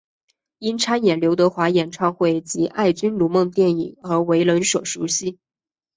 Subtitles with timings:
[0.57, 5.37] 因参演刘德华演唱会及爱君如梦电影而为人所熟悉。